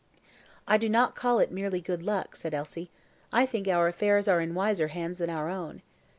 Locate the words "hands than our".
4.87-5.47